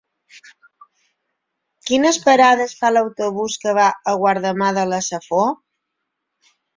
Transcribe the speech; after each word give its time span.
Quines 1.89 2.17
parades 2.23 2.73
fa 2.79 2.91
l'autobús 2.93 3.57
que 3.65 3.75
va 3.81 3.85
a 4.13 4.15
Guardamar 4.23 4.71
de 4.79 4.87
la 4.95 5.03
Safor? 5.09 5.49